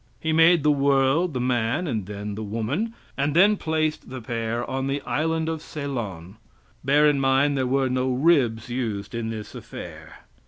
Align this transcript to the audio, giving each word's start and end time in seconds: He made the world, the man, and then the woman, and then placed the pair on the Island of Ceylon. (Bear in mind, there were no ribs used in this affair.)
He 0.19 0.33
made 0.33 0.63
the 0.63 0.71
world, 0.71 1.35
the 1.35 1.39
man, 1.39 1.85
and 1.85 2.07
then 2.07 2.33
the 2.33 2.41
woman, 2.41 2.95
and 3.15 3.35
then 3.35 3.55
placed 3.55 4.09
the 4.09 4.19
pair 4.19 4.67
on 4.67 4.87
the 4.87 4.99
Island 5.01 5.47
of 5.47 5.61
Ceylon. 5.61 6.37
(Bear 6.83 7.07
in 7.07 7.19
mind, 7.19 7.55
there 7.55 7.67
were 7.67 7.87
no 7.87 8.09
ribs 8.11 8.67
used 8.67 9.13
in 9.13 9.29
this 9.29 9.53
affair.) 9.53 10.21